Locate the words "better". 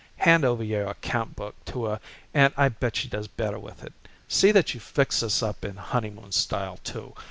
3.27-3.59